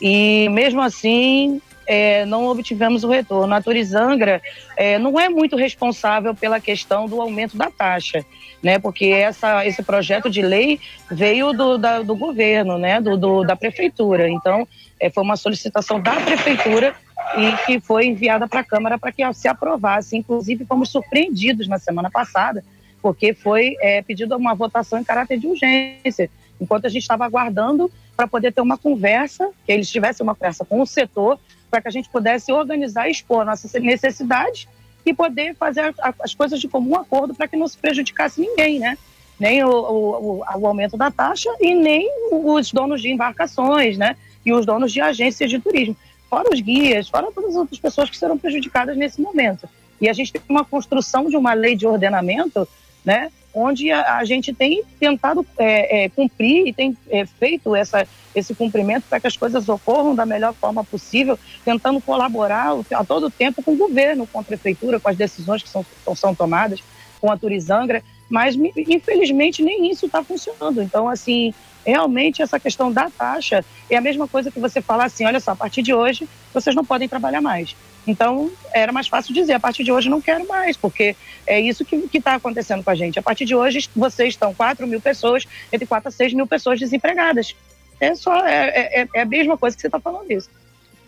e 0.00 0.48
mesmo 0.50 0.80
assim 0.80 1.60
é, 1.86 2.24
não 2.24 2.46
obtivemos 2.46 3.02
o 3.02 3.08
retorno. 3.08 3.52
A 3.52 3.60
Turizangra 3.60 4.40
é, 4.76 4.98
não 4.98 5.18
é 5.18 5.28
muito 5.28 5.56
responsável 5.56 6.34
pela 6.34 6.60
questão 6.60 7.06
do 7.06 7.20
aumento 7.20 7.56
da 7.56 7.70
taxa, 7.70 8.24
né? 8.62 8.78
Porque 8.78 9.06
essa, 9.06 9.66
esse 9.66 9.82
projeto 9.82 10.30
de 10.30 10.40
lei 10.40 10.78
veio 11.10 11.52
do, 11.52 11.76
da, 11.76 12.00
do 12.00 12.14
governo, 12.14 12.78
né? 12.78 13.00
Do, 13.00 13.16
do 13.16 13.42
da 13.42 13.56
prefeitura. 13.56 14.28
Então, 14.28 14.68
é, 15.00 15.10
foi 15.10 15.24
uma 15.24 15.36
solicitação 15.36 16.00
da 16.00 16.12
prefeitura 16.20 16.94
e 17.36 17.66
que 17.66 17.80
foi 17.80 18.06
enviada 18.06 18.46
para 18.46 18.60
a 18.60 18.64
Câmara 18.64 18.96
para 18.96 19.10
que 19.10 19.22
se 19.34 19.48
aprovasse. 19.48 20.16
Inclusive, 20.16 20.64
fomos 20.64 20.90
surpreendidos 20.90 21.66
na 21.66 21.78
semana 21.78 22.08
passada 22.08 22.62
porque 23.02 23.34
foi 23.34 23.76
é, 23.80 24.02
pedido 24.02 24.36
uma 24.36 24.54
votação 24.54 24.98
em 24.98 25.04
caráter 25.04 25.38
de 25.38 25.46
urgência, 25.46 26.30
enquanto 26.60 26.86
a 26.86 26.88
gente 26.88 27.02
estava 27.02 27.24
aguardando 27.24 27.90
para 28.16 28.26
poder 28.26 28.52
ter 28.52 28.60
uma 28.60 28.76
conversa, 28.76 29.50
que 29.64 29.72
eles 29.72 29.90
tivessem 29.90 30.24
uma 30.24 30.34
conversa 30.34 30.64
com 30.64 30.80
o 30.80 30.86
setor, 30.86 31.38
para 31.70 31.80
que 31.80 31.88
a 31.88 31.90
gente 31.90 32.08
pudesse 32.10 32.52
organizar 32.52 33.08
e 33.08 33.12
expor 33.12 33.44
nossas 33.44 33.72
necessidades 33.74 34.66
e 35.06 35.14
poder 35.14 35.54
fazer 35.54 35.94
as 36.18 36.34
coisas 36.34 36.60
de 36.60 36.68
comum 36.68 36.96
acordo 36.96 37.34
para 37.34 37.48
que 37.48 37.56
não 37.56 37.66
se 37.66 37.78
prejudicasse 37.78 38.40
ninguém, 38.40 38.78
né? 38.78 38.98
nem 39.40 39.64
o, 39.64 39.70
o, 39.70 40.38
o, 40.40 40.66
aumento 40.66 40.98
da 40.98 41.10
taxa 41.10 41.48
e 41.58 41.74
nem 41.74 42.06
os 42.30 42.70
donos 42.70 43.00
de 43.00 43.08
embarcações, 43.08 43.96
né? 43.96 44.14
E 44.44 44.52
os 44.52 44.66
donos 44.66 44.92
de 44.92 45.00
agências 45.00 45.48
de 45.48 45.58
turismo. 45.58 45.96
Fora 46.28 46.52
os 46.52 46.60
guias, 46.60 47.08
fora 47.08 47.32
todas 47.34 47.50
as 47.50 47.56
outras 47.56 47.80
pessoas 47.80 48.10
que 48.10 48.18
serão 48.18 48.36
prejudicadas 48.36 48.96
nesse 48.98 49.20
momento. 49.20 49.66
E 49.98 50.08
a 50.08 50.12
gente 50.12 50.32
tem 50.32 50.42
uma 50.46 50.64
construção 50.64 51.28
de 51.28 51.36
uma 51.36 51.54
lei 51.54 51.74
de 51.74 51.86
ordenamento, 51.86 52.68
né? 53.04 53.30
onde 53.54 53.90
a, 53.90 54.18
a 54.18 54.24
gente 54.24 54.52
tem 54.52 54.82
tentado 54.98 55.44
é, 55.58 56.04
é, 56.04 56.08
cumprir 56.08 56.68
e 56.68 56.72
tem 56.72 56.96
é, 57.10 57.26
feito 57.26 57.74
essa, 57.74 58.06
esse 58.34 58.54
cumprimento 58.54 59.04
para 59.08 59.20
que 59.20 59.26
as 59.26 59.36
coisas 59.36 59.68
ocorram 59.68 60.14
da 60.14 60.24
melhor 60.24 60.54
forma 60.54 60.84
possível, 60.84 61.38
tentando 61.64 62.00
colaborar 62.00 62.72
a 62.92 63.04
todo 63.04 63.30
tempo 63.30 63.62
com 63.62 63.72
o 63.72 63.76
governo, 63.76 64.26
com 64.26 64.38
a 64.38 64.44
prefeitura, 64.44 65.00
com 65.00 65.08
as 65.08 65.16
decisões 65.16 65.62
que 65.62 65.68
são, 65.68 65.84
são 66.14 66.34
tomadas, 66.34 66.82
com 67.20 67.30
a 67.30 67.36
Turizangra, 67.36 68.02
mas 68.30 68.56
infelizmente 68.76 69.62
nem 69.62 69.90
isso 69.90 70.06
está 70.06 70.22
funcionando. 70.22 70.80
Então, 70.80 71.08
assim, 71.08 71.52
realmente 71.84 72.40
essa 72.40 72.60
questão 72.60 72.92
da 72.92 73.10
taxa 73.10 73.64
é 73.90 73.96
a 73.96 74.00
mesma 74.00 74.28
coisa 74.28 74.50
que 74.50 74.60
você 74.60 74.80
falar 74.80 75.06
assim, 75.06 75.26
olha 75.26 75.40
só, 75.40 75.50
a 75.50 75.56
partir 75.56 75.82
de 75.82 75.92
hoje 75.92 76.28
vocês 76.54 76.74
não 76.74 76.84
podem 76.84 77.08
trabalhar 77.08 77.40
mais. 77.40 77.74
Então, 78.06 78.50
era 78.72 78.92
mais 78.92 79.08
fácil 79.08 79.34
dizer, 79.34 79.52
a 79.52 79.60
partir 79.60 79.84
de 79.84 79.92
hoje 79.92 80.08
não 80.08 80.20
quero 80.20 80.46
mais, 80.48 80.76
porque 80.76 81.14
é 81.46 81.60
isso 81.60 81.84
que 81.84 82.08
está 82.14 82.34
acontecendo 82.34 82.82
com 82.82 82.90
a 82.90 82.94
gente. 82.94 83.18
A 83.18 83.22
partir 83.22 83.44
de 83.44 83.54
hoje, 83.54 83.90
vocês 83.94 84.30
estão 84.30 84.54
4 84.54 84.86
mil 84.86 85.00
pessoas, 85.00 85.46
entre 85.72 85.86
4 85.86 86.08
a 86.08 86.10
6 86.10 86.32
mil 86.32 86.46
pessoas 86.46 86.78
desempregadas. 86.78 87.54
É 88.00 88.14
só, 88.14 88.46
é, 88.46 89.02
é, 89.02 89.08
é 89.14 89.20
a 89.20 89.26
mesma 89.26 89.58
coisa 89.58 89.76
que 89.76 89.82
você 89.82 89.88
está 89.88 90.00
falando 90.00 90.30
isso. 90.30 90.48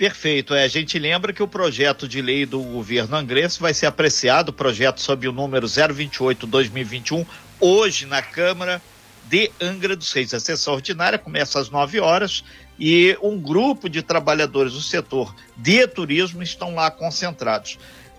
Perfeito. 0.02 0.52
É, 0.52 0.64
a 0.64 0.68
gente 0.68 0.99
lembra 0.99 1.32
que 1.32 1.44
o 1.44 1.47
projeto 1.47 2.09
de 2.09 2.21
lei 2.21 2.44
do 2.44 2.61
governo 2.61 3.14
angrense 3.14 3.61
vai 3.61 3.73
ser 3.73 3.87
apreciado, 3.87 4.49
o 4.49 4.52
projeto 4.52 5.00
sob 5.00 5.28
o 5.28 5.32
número 5.32 5.64
028-2021, 5.68 7.25
hoje 7.61 8.04
na 8.06 8.21
Câmara 8.21 8.82
de 9.26 9.49
Angra 9.61 9.94
dos 9.94 10.12
Reis. 10.12 10.35
A 10.35 10.40
sessão 10.40 10.75
ordinária 10.75 11.21
começa 11.21 11.61
às 11.61 11.71
9 11.71 12.00
horas 12.00 12.42
e 12.80 13.16
um 13.23 13.38
grupo 13.40 13.88
de 13.88 14.02
trabalhadores 14.02 14.73
do 14.73 14.82
setor 14.82 15.32
de 15.56 15.87
turismo 15.87 16.42
estão 16.42 16.75
lá 16.75 16.90
concentrados. 16.90 17.78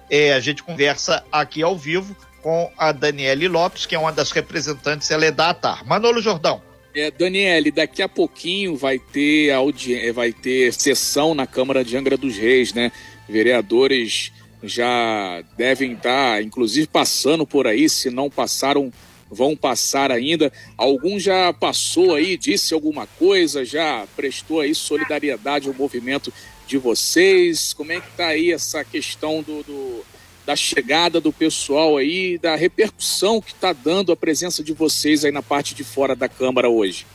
É, 0.09 0.31
a 0.35 0.39
gente 0.39 0.63
conversa 0.63 1.21
aqui 1.29 1.61
ao 1.61 1.77
vivo 1.77 2.15
com 2.41 2.71
a 2.77 2.93
Daniele 2.93 3.49
Lopes, 3.49 3.85
que 3.85 3.93
é 3.93 3.99
uma 3.99 4.13
das 4.13 4.31
representantes, 4.31 5.11
ela 5.11 5.25
é 5.25 5.31
da 5.31 5.49
ATAR. 5.49 5.85
Manolo 5.85 6.21
Jordão. 6.21 6.61
É, 6.95 7.09
Daniele, 7.09 7.71
daqui 7.71 8.03
a 8.03 8.07
pouquinho 8.07 8.75
vai 8.75 8.99
ter 8.99 9.51
audiência, 9.51 10.13
vai 10.13 10.31
ter 10.31 10.71
sessão 10.73 11.33
na 11.33 11.47
Câmara 11.47 11.83
de 11.83 11.97
Angra 11.97 12.15
dos 12.15 12.37
Reis, 12.37 12.71
né? 12.71 12.91
Vereadores 13.27 14.31
já 14.61 15.43
devem 15.57 15.93
estar, 15.93 16.43
inclusive, 16.43 16.85
passando 16.85 17.47
por 17.47 17.65
aí, 17.65 17.89
se 17.89 18.09
não 18.09 18.29
passaram 18.29 18.91
vão 19.33 19.55
passar 19.55 20.11
ainda. 20.11 20.53
Algum 20.77 21.19
já 21.19 21.51
passou 21.51 22.13
aí, 22.13 22.37
disse 22.37 22.73
alguma 22.73 23.07
coisa, 23.07 23.65
já 23.65 24.05
prestou 24.15 24.59
aí 24.61 24.75
solidariedade 24.75 25.67
ao 25.67 25.73
movimento 25.73 26.31
de 26.67 26.77
vocês? 26.77 27.73
Como 27.73 27.91
é 27.91 27.99
que 27.99 28.07
está 28.07 28.27
aí 28.27 28.51
essa 28.51 28.83
questão 28.83 29.41
do, 29.41 29.63
do, 29.63 30.05
da 30.45 30.55
chegada 30.55 31.21
do 31.21 31.31
pessoal 31.31 31.97
aí, 31.97 32.37
da 32.37 32.55
repercussão 32.55 33.41
que 33.41 33.51
está 33.51 33.71
dando 33.71 34.11
a 34.11 34.15
presença 34.15 34.63
de 34.63 34.73
vocês 34.73 35.23
aí 35.23 35.31
na 35.31 35.41
parte 35.41 35.73
de 35.73 35.83
fora 35.83 36.15
da 36.15 36.27
Câmara 36.27 36.69
hoje? 36.69 37.05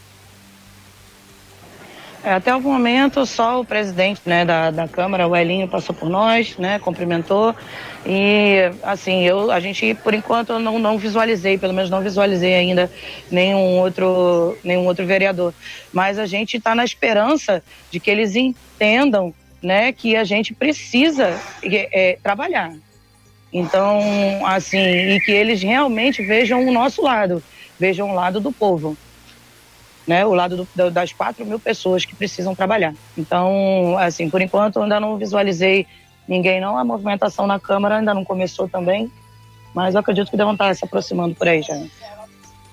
É, 2.24 2.32
até 2.32 2.54
o 2.54 2.60
momento, 2.60 3.24
só 3.24 3.60
o 3.60 3.64
presidente 3.64 4.20
né, 4.26 4.44
da, 4.44 4.70
da 4.70 4.88
Câmara, 4.88 5.28
o 5.28 5.36
Elinho, 5.36 5.68
passou 5.68 5.94
por 5.94 6.08
nós, 6.10 6.56
né, 6.58 6.78
cumprimentou. 6.78 7.54
E, 8.04 8.70
assim, 8.82 9.24
eu, 9.24 9.52
a 9.52 9.60
gente, 9.60 9.94
por 9.94 10.12
enquanto, 10.12 10.58
não, 10.58 10.78
não 10.78 10.98
visualizei, 10.98 11.56
pelo 11.56 11.72
menos 11.72 11.88
não 11.88 12.02
visualizei 12.02 12.54
ainda 12.54 12.90
nenhum 13.30 13.78
outro, 13.78 14.58
nenhum 14.64 14.84
outro 14.84 15.06
vereador. 15.06 15.54
Mas 15.92 16.18
a 16.18 16.26
gente 16.26 16.56
está 16.56 16.74
na 16.74 16.84
esperança 16.84 17.62
de 17.90 18.00
que 18.00 18.10
eles 18.10 18.34
entendam 18.34 19.32
né, 19.62 19.92
que 19.92 20.16
a 20.16 20.24
gente 20.24 20.52
precisa 20.52 21.40
é, 21.62 22.18
trabalhar. 22.20 22.74
Então, 23.52 24.00
assim, 24.44 24.78
e 24.78 25.20
que 25.20 25.32
eles 25.32 25.62
realmente 25.62 26.22
vejam 26.22 26.66
o 26.66 26.72
nosso 26.72 27.02
lado, 27.02 27.42
vejam 27.78 28.10
o 28.10 28.14
lado 28.14 28.40
do 28.40 28.52
povo 28.52 28.96
né, 30.08 30.24
o 30.24 30.32
lado 30.32 30.66
do, 30.74 30.90
das 30.90 31.12
4 31.12 31.44
mil 31.44 31.60
pessoas 31.60 32.06
que 32.06 32.16
precisam 32.16 32.54
trabalhar. 32.54 32.94
Então, 33.16 33.94
assim, 33.98 34.30
por 34.30 34.40
enquanto 34.40 34.80
ainda 34.80 34.98
não 34.98 35.18
visualizei 35.18 35.86
ninguém 36.26 36.60
não, 36.60 36.78
a 36.78 36.84
movimentação 36.84 37.46
na 37.46 37.60
Câmara 37.60 37.98
ainda 37.98 38.14
não 38.14 38.24
começou 38.24 38.66
também, 38.66 39.12
mas 39.74 39.94
eu 39.94 40.00
acredito 40.00 40.30
que 40.30 40.36
devem 40.36 40.54
estar 40.54 40.74
se 40.74 40.84
aproximando 40.84 41.34
por 41.34 41.46
aí 41.46 41.60
já. 41.60 41.78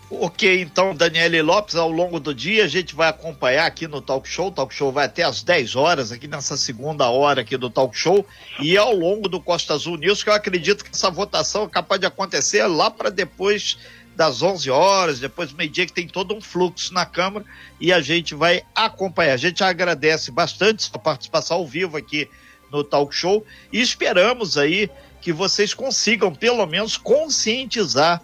Ok, 0.08 0.62
então, 0.62 0.94
Daniele 0.94 1.42
Lopes, 1.42 1.76
ao 1.76 1.90
longo 1.90 2.20
do 2.20 2.34
dia 2.34 2.66
a 2.66 2.68
gente 2.68 2.94
vai 2.94 3.10
acompanhar 3.10 3.66
aqui 3.66 3.88
no 3.88 4.00
Talk 4.00 4.30
Show. 4.30 4.50
O 4.50 4.52
Talk 4.52 4.72
Show 4.72 4.92
vai 4.92 5.06
até 5.06 5.24
às 5.24 5.42
10 5.42 5.76
horas, 5.76 6.12
aqui 6.12 6.28
nessa 6.28 6.56
segunda 6.56 7.10
hora 7.10 7.42
aqui 7.42 7.58
do 7.58 7.72
Talk 7.72 7.98
Show. 7.98 8.24
E 8.60 8.78
ao 8.78 8.96
longo 8.96 9.28
do 9.28 9.42
Costa 9.42 9.74
Azul 9.74 9.98
News, 9.98 10.22
que 10.22 10.30
eu 10.30 10.34
acredito 10.34 10.84
que 10.84 10.92
essa 10.92 11.10
votação 11.10 11.64
é 11.64 11.70
capaz 11.70 12.00
de 12.00 12.06
acontecer 12.06 12.68
lá 12.68 12.92
para 12.92 13.10
depois 13.10 13.80
das 14.16 14.44
11 14.44 14.70
horas, 14.70 15.20
depois 15.20 15.50
do 15.50 15.58
meio-dia, 15.58 15.88
que 15.88 15.94
tem 15.94 16.08
todo 16.08 16.36
um 16.36 16.40
fluxo 16.40 16.94
na 16.94 17.06
Câmara 17.06 17.44
e 17.82 17.92
a 17.92 18.00
gente 18.00 18.36
vai 18.36 18.62
acompanhar. 18.76 19.34
A 19.34 19.38
gente 19.38 19.64
agradece 19.64 20.30
bastante 20.30 20.84
sua 20.84 21.00
participação 21.00 21.58
ao 21.58 21.68
vivo 21.68 21.98
aqui 21.98 22.30
no 22.72 22.84
Talk 22.84 23.14
Show 23.14 23.44
e 23.74 23.82
esperamos 23.82 24.56
aí 24.56 24.88
que 25.20 25.34
vocês 25.34 25.74
consigam, 25.74 26.32
pelo 26.32 26.66
menos, 26.68 26.96
conscientizar 26.96 28.22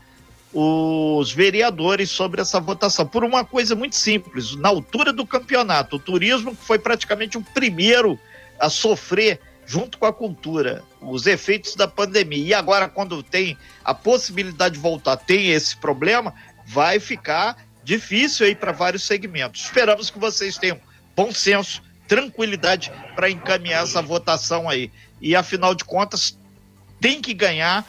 os 0.53 1.31
vereadores 1.31 2.10
sobre 2.10 2.41
essa 2.41 2.60
votação. 2.60 3.05
Por 3.05 3.24
uma 3.24 3.46
coisa 3.46 3.75
muito 3.75 3.96
simples, 3.96 4.55
na 4.55 4.70
altura 4.70 5.13
do 5.13 5.25
campeonato, 5.25 5.96
o 5.96 6.00
turismo 6.00 6.55
foi 6.55 6.77
praticamente 6.77 7.38
o 7.38 7.41
primeiro 7.41 8.20
a 8.60 8.70
sofrer 8.70 9.39
junto 9.65 9.98
com 9.98 10.05
a 10.05 10.13
cultura, 10.13 10.84
os 11.00 11.25
efeitos 11.25 11.75
da 11.75 11.88
pandemia. 11.88 12.46
E 12.46 12.53
agora, 12.53 12.89
quando 12.89 13.24
tem 13.24 13.58
a 13.86 13.93
possibilidade 13.93 14.75
de 14.75 14.81
voltar, 14.81 15.15
tem 15.15 15.51
esse 15.51 15.77
problema, 15.77 16.34
vai 16.65 17.00
ficar 17.00 17.55
difícil 17.84 18.46
aí 18.46 18.53
para 18.53 18.74
vários 18.74 19.03
segmentos. 19.03 19.63
Esperamos 19.63 20.10
que 20.10 20.20
vocês 20.20 20.58
tenham 20.58 20.79
bom 21.15 21.31
senso, 21.31 21.81
tranquilidade 22.08 22.91
para 23.15 23.29
encaminhar 23.29 23.84
essa 23.84 24.01
votação 24.01 24.67
aí. 24.67 24.91
E 25.22 25.36
afinal 25.36 25.74
de 25.74 25.86
contas, 25.86 26.38
tem 27.00 27.22
que 27.22 27.34
ganhar 27.34 27.86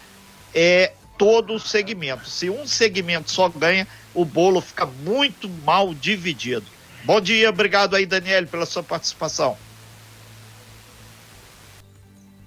é, 0.54 0.92
todo 1.23 1.55
o 1.55 1.61
segmento. 1.61 2.29
Se 2.29 2.50
um 2.50 2.67
segmento 2.67 3.31
só 3.31 3.49
ganha, 3.49 3.87
o 4.12 4.25
bolo 4.25 4.61
fica 4.61 4.85
muito 4.85 5.49
mal 5.49 5.95
dividido. 5.95 6.67
Bom 7.05 7.21
dia, 7.21 7.49
obrigado 7.49 7.95
aí, 7.95 8.05
Daniel, 8.05 8.45
pela 8.49 8.67
sua 8.67 8.83
participação. 8.83 9.57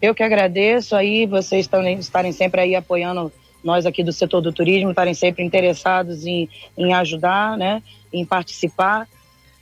Eu 0.01 0.13
que 0.13 0.21
agradeço 0.21 0.93
aí, 0.93 1.25
vocês 1.25 1.69
estarem 1.99 2.33
sempre 2.33 2.59
aí 2.59 2.75
apoiando 2.75 3.31
nós 3.63 3.85
aqui 3.85 4.03
do 4.03 4.11
setor 4.11 4.41
do 4.41 4.51
turismo, 4.51 4.89
estarem 4.89 5.13
sempre 5.13 5.41
interessados 5.41 6.25
em, 6.25 6.49
em 6.77 6.93
ajudar, 6.93 7.57
né, 7.57 7.81
em 8.11 8.25
participar. 8.25 9.07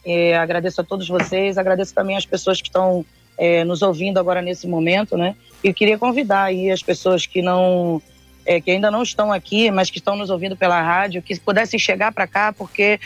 É, 0.04 0.36
agradeço 0.36 0.82
a 0.82 0.84
todos 0.84 1.08
vocês, 1.08 1.60
agradeço 1.60 1.94
também 1.94 2.18
as 2.18 2.26
pessoas 2.26 2.60
que 2.60 2.68
estão 2.68 3.06
é, 3.38 3.64
nos 3.64 3.84
ouvindo 3.84 4.18
agora 4.18 4.42
nesse 4.42 4.66
momento, 4.66 5.16
né? 5.16 5.36
E 5.64 5.72
queria 5.72 6.00
convidar 6.00 6.46
aí 6.46 6.72
as 6.72 6.82
pessoas 6.82 7.28
que 7.28 7.44
não, 7.44 8.02
é, 8.46 8.60
que 8.60 8.72
ainda 8.72 8.92
não 8.92 9.04
estão 9.04 9.32
aqui, 9.32 9.72
mas 9.72 9.90
que 9.90 9.98
estão 9.98 10.16
nos 10.16 10.30
ouvindo 10.30 10.56
pela 10.56 10.82
rádio, 10.82 11.22
que 11.22 11.40
pudessem 11.40 11.80
chegar 11.80 12.12
para 12.12 12.28
cá, 12.28 12.54
porque 12.54 13.00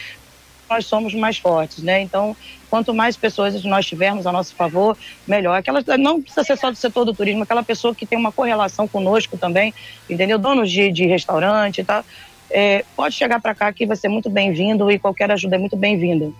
nós 0.70 0.86
somos 0.86 1.14
mais 1.14 1.38
fortes, 1.38 1.82
né? 1.82 2.02
Então, 2.02 2.36
quanto 2.70 2.94
mais 2.94 3.16
pessoas 3.16 3.64
nós 3.64 3.86
tivermos 3.86 4.28
a 4.28 4.32
nosso 4.32 4.54
favor, 4.54 4.98
melhor. 5.26 5.58
Aquela, 5.58 5.82
não 5.98 6.22
precisa 6.22 6.44
ser 6.44 6.58
só 6.58 6.70
do 6.70 6.76
setor 6.76 7.06
do 7.06 7.14
turismo, 7.14 7.44
aquela 7.44 7.64
pessoa 7.64 7.96
que 7.96 8.06
tem 8.06 8.18
uma 8.18 8.32
correlação 8.32 8.88
conosco 8.88 9.38
também, 9.38 9.74
entendeu? 10.10 10.38
Donos 10.38 10.70
de, 10.70 10.92
de 10.92 11.06
restaurante 11.06 11.80
e 11.80 11.84
tal, 11.84 12.04
é, 12.50 12.84
pode 12.96 13.16
chegar 13.16 13.42
para 13.42 13.56
cá 13.56 13.72
que 13.72 13.86
vai 13.86 13.96
ser 13.96 14.10
muito 14.10 14.30
bem-vindo 14.30 14.92
e 14.92 15.00
qualquer 15.00 15.32
ajuda 15.32 15.56
é 15.56 15.60
muito 15.60 15.78
bem-vinda. 15.78 16.32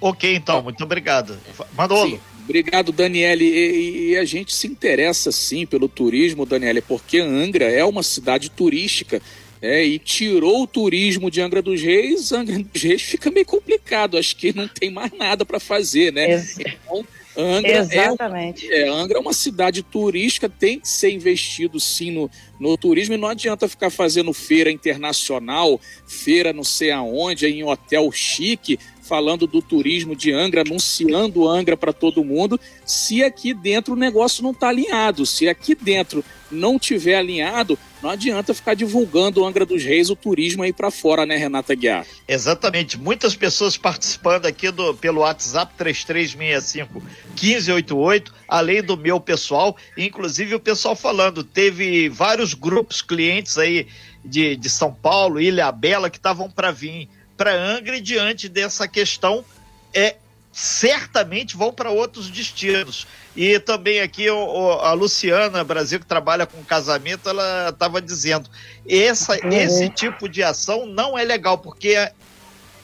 Ok, 0.00 0.34
então, 0.34 0.62
muito 0.62 0.82
obrigado. 0.82 1.38
Manolo. 1.76 2.20
Obrigado, 2.44 2.92
Daniele. 2.92 3.44
E, 3.44 4.10
e, 4.10 4.16
a 4.16 4.24
gente 4.24 4.54
se 4.54 4.66
interessa 4.66 5.30
sim 5.30 5.64
pelo 5.64 5.88
turismo, 5.88 6.44
Daniele, 6.44 6.80
porque 6.80 7.18
Angra 7.18 7.64
é 7.70 7.84
uma 7.84 8.02
cidade 8.02 8.50
turística 8.50 9.20
é, 9.60 9.84
e 9.84 9.98
tirou 9.98 10.62
o 10.62 10.66
turismo 10.66 11.30
de 11.30 11.40
Angra 11.40 11.62
dos 11.62 11.80
Reis, 11.80 12.32
Angra 12.32 12.58
dos 12.58 12.82
Reis 12.82 13.00
fica 13.02 13.30
meio 13.30 13.46
complicado, 13.46 14.18
acho 14.18 14.34
que 14.34 14.54
não 14.54 14.66
tem 14.66 14.90
mais 14.90 15.12
nada 15.12 15.46
para 15.46 15.60
fazer, 15.60 16.12
né? 16.12 16.32
Ex 16.32 16.58
então, 16.58 17.06
Angra 17.36 17.70
é 17.70 17.78
Exatamente. 17.78 18.70
É, 18.70 18.82
é, 18.82 18.88
Angra 18.88 19.18
é 19.18 19.20
uma 19.20 19.32
cidade 19.32 19.82
turística, 19.82 20.48
tem 20.48 20.80
que 20.80 20.88
ser 20.88 21.10
investido 21.10 21.78
sim 21.78 22.10
no, 22.10 22.30
no 22.58 22.76
turismo 22.76 23.14
e 23.14 23.18
não 23.18 23.28
adianta 23.28 23.68
ficar 23.68 23.88
fazendo 23.88 24.32
feira 24.32 24.70
internacional, 24.70 25.80
feira 26.06 26.52
não 26.52 26.64
sei 26.64 26.90
aonde, 26.90 27.46
em 27.46 27.62
hotel 27.64 28.10
chique, 28.10 28.78
falando 29.12 29.46
do 29.46 29.60
turismo 29.60 30.16
de 30.16 30.32
Angra, 30.32 30.62
anunciando 30.62 31.46
Angra 31.46 31.76
para 31.76 31.92
todo 31.92 32.24
mundo, 32.24 32.58
se 32.82 33.22
aqui 33.22 33.52
dentro 33.52 33.92
o 33.92 33.96
negócio 33.96 34.42
não 34.42 34.52
está 34.52 34.70
alinhado. 34.70 35.26
Se 35.26 35.50
aqui 35.50 35.74
dentro 35.74 36.24
não 36.50 36.78
tiver 36.78 37.16
alinhado, 37.16 37.78
não 38.02 38.08
adianta 38.08 38.54
ficar 38.54 38.72
divulgando 38.72 39.44
Angra 39.44 39.66
dos 39.66 39.84
Reis, 39.84 40.08
o 40.08 40.16
turismo 40.16 40.62
aí 40.62 40.72
para 40.72 40.90
fora, 40.90 41.26
né, 41.26 41.36
Renata 41.36 41.74
Guiar? 41.74 42.06
Exatamente. 42.26 42.98
Muitas 42.98 43.36
pessoas 43.36 43.76
participando 43.76 44.46
aqui 44.46 44.70
do, 44.70 44.94
pelo 44.94 45.20
WhatsApp 45.20 45.74
3365 45.76 47.02
1588, 47.38 48.32
além 48.48 48.82
do 48.82 48.96
meu 48.96 49.20
pessoal, 49.20 49.76
inclusive 49.94 50.54
o 50.54 50.60
pessoal 50.60 50.96
falando, 50.96 51.44
teve 51.44 52.08
vários 52.08 52.54
grupos 52.54 53.02
clientes 53.02 53.58
aí 53.58 53.86
de, 54.24 54.56
de 54.56 54.70
São 54.70 54.94
Paulo, 54.94 55.38
Ilha 55.38 55.70
Bela, 55.70 56.08
que 56.08 56.16
estavam 56.16 56.50
para 56.50 56.70
vir 56.70 57.10
para 57.36 57.54
Angra 57.54 57.96
e 57.96 58.00
diante 58.00 58.48
dessa 58.48 58.86
questão 58.86 59.44
é 59.92 60.16
certamente 60.52 61.56
vão 61.56 61.72
para 61.72 61.90
outros 61.90 62.28
destinos. 62.28 63.06
E 63.34 63.58
também 63.58 64.00
aqui 64.00 64.28
o, 64.28 64.72
a 64.72 64.92
Luciana 64.92 65.64
Brasil, 65.64 65.98
que 65.98 66.06
trabalha 66.06 66.46
com 66.46 66.62
casamento, 66.62 67.28
ela 67.28 67.70
estava 67.70 68.00
dizendo: 68.02 68.50
essa, 68.86 69.34
uhum. 69.34 69.50
esse 69.50 69.88
tipo 69.88 70.28
de 70.28 70.42
ação 70.42 70.84
não 70.84 71.18
é 71.18 71.24
legal, 71.24 71.56
porque 71.56 72.10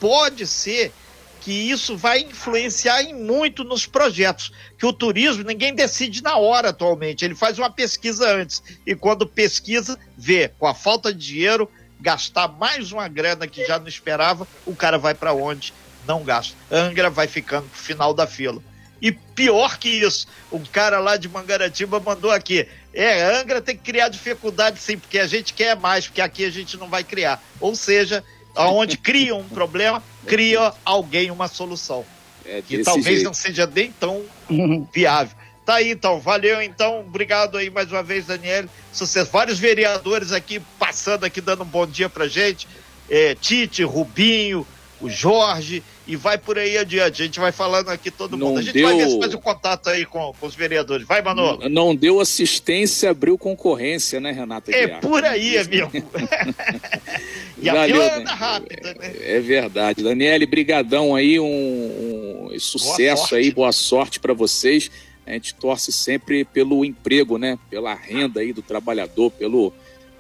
pode 0.01 0.47
ser 0.47 0.93
que 1.41 1.53
isso 1.53 1.97
vai 1.97 2.21
influenciar 2.21 3.03
em 3.03 3.15
muito 3.15 3.63
nos 3.63 3.87
projetos. 3.87 4.53
Que 4.79 4.87
o 4.87 4.93
turismo 4.93 5.45
ninguém 5.45 5.75
decide 5.75 6.23
na 6.23 6.37
hora 6.37 6.71
atualmente, 6.71 7.25
ele 7.25 7.35
faz 7.35 7.59
uma 7.59 7.71
pesquisa 7.71 8.35
antes. 8.35 8.63
E 8.87 8.95
quando 8.95 9.27
pesquisa, 9.27 9.99
vê 10.17 10.49
com 10.59 10.67
a 10.67 10.75
falta 10.75 11.13
de 11.13 11.27
dinheiro, 11.27 11.71
gastar 12.01 12.49
mais 12.49 12.93
uma 12.93 13.09
grana 13.09 13.47
que 13.47 13.65
já 13.65 13.79
não 13.79 13.89
esperava, 13.89 14.47
o 14.65 14.75
cara 14.75 14.99
vai 14.99 15.15
para 15.15 15.33
onde? 15.33 15.73
Não 16.07 16.23
gasta. 16.23 16.55
Angra 16.71 17.11
vai 17.11 17.27
ficando 17.27 17.69
pro 17.69 17.81
final 17.81 18.15
da 18.15 18.27
fila. 18.27 18.63
E 19.01 19.13
pior 19.13 19.79
que 19.79 19.89
isso, 19.89 20.27
um 20.51 20.65
cara 20.65 20.99
lá 20.99 21.17
de 21.17 21.29
Mangaratiba 21.29 22.01
mandou 22.01 22.31
aqui. 22.31 22.67
É, 22.93 23.23
Angra 23.39 23.61
tem 23.61 23.77
que 23.77 23.83
criar 23.83 24.09
dificuldade 24.09 24.81
sim, 24.81 24.99
porque 24.99 25.19
a 25.19 25.27
gente 25.27 25.53
quer 25.53 25.77
mais, 25.77 26.07
porque 26.07 26.21
aqui 26.21 26.45
a 26.45 26.51
gente 26.51 26.77
não 26.77 26.89
vai 26.89 27.05
criar. 27.05 27.43
Ou 27.61 27.77
seja, 27.77 28.25
aonde 28.57 28.97
cria 28.99 29.37
um 29.37 29.49
problema, 29.49 30.03
cria 30.27 30.73
alguém 30.85 31.31
uma 31.31 31.47
solução. 31.47 32.05
É 32.45 32.63
que 32.63 32.83
talvez 32.83 33.07
jeito. 33.07 33.25
não 33.25 33.35
seja 33.35 33.67
nem 33.67 33.93
tão 33.93 34.25
viável. 34.93 35.37
Tá 35.69 35.75
aí 35.75 35.91
então, 35.91 36.19
valeu 36.19 36.63
então, 36.63 37.01
obrigado 37.01 37.59
aí 37.59 37.69
mais 37.69 37.93
uma 37.93 38.03
vez, 38.03 38.25
Daniel. 38.25 38.65
Sucesso. 38.91 39.31
Vários 39.31 39.59
vereadores 39.59 40.33
aqui 40.33 40.63
passando 40.79 41.25
aqui, 41.25 41.43
dando 41.43 41.63
um 41.63 41.67
bom 41.67 41.87
dia 41.87 42.09
pra 42.09 42.27
gente. 42.27 42.67
É, 43.11 43.35
Tite, 43.35 43.83
Rubinho, 43.83 44.67
o 44.99 45.11
Jorge, 45.11 45.83
e 46.07 46.17
vai 46.17 46.39
por 46.39 46.59
aí 46.59 46.79
adiante. 46.79 47.21
A 47.21 47.25
gente 47.27 47.39
vai 47.39 47.53
falando 47.53 47.91
aqui 47.91 48.11
todo 48.11 48.35
não 48.35 48.47
mundo. 48.47 48.61
A 48.61 48.63
gente 48.63 48.73
deu... 48.73 48.89
vai 48.89 48.97
ver 48.97 49.11
se 49.11 49.19
faz 49.19 49.35
o 49.35 49.39
contato 49.39 49.91
aí 49.91 50.07
com, 50.07 50.33
com, 50.41 50.47
os 50.47 50.55
vereadores. 50.55 51.07
Vai, 51.07 51.21
Manolo. 51.21 51.59
Não, 51.65 51.69
não, 51.69 51.95
deu 51.95 52.19
assistência, 52.19 53.11
abriu 53.11 53.37
concorrência, 53.37 54.19
né, 54.21 54.33
Renata? 54.33 54.75
É 54.75 54.87
por 54.87 55.23
aí, 55.23 55.59
amigo. 55.59 55.91
e 57.61 57.69
a 57.69 57.75
Valeu, 57.75 57.95
fila 57.95 58.17
anda 58.17 58.33
rápida, 58.33 58.95
né? 58.95 59.13
É 59.21 59.39
verdade. 59.39 60.03
Daniele, 60.03 60.47
brigadão 60.47 61.15
aí, 61.15 61.39
um, 61.39 62.49
um 62.55 62.59
sucesso 62.59 63.29
boa 63.29 63.39
aí, 63.39 63.51
boa 63.51 63.73
sorte 63.73 64.19
para 64.19 64.33
vocês. 64.33 64.91
A 65.29 65.33
gente 65.35 65.55
torce 65.55 65.93
sempre 65.93 66.43
pelo 66.43 66.85
emprego, 66.85 67.37
né? 67.37 67.59
Pela 67.69 67.93
renda 67.93 68.41
aí 68.41 68.51
do 68.51 68.63
trabalhador, 68.63 69.31
pelo, 69.31 69.73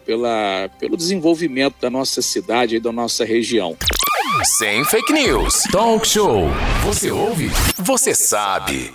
pela, 0.05 0.69
pelo 0.79 0.99
desenvolvimento 0.99 1.77
da 1.81 1.89
nossa 1.89 2.21
cidade 2.21 2.77
e 2.77 2.81
da 2.81 2.93
nossa 2.93 3.25
região. 3.25 3.75
Sem 4.59 4.85
fake 4.85 5.13
news. 5.13 5.63
Talk 5.73 6.07
show. 6.07 6.49
Você 6.85 7.11
ouve? 7.11 7.49
Você 7.79 8.15
sabe. 8.15 8.93